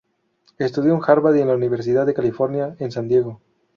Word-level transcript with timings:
Estudió 0.57 0.95
en 0.95 1.01
Harvard 1.05 1.35
y 1.35 1.41
en 1.41 1.49
la 1.49 1.53
Universidad 1.55 2.07
de 2.07 2.15
California, 2.15 2.75
en 2.79 2.91
San 2.91 3.07
Diego. 3.07 3.39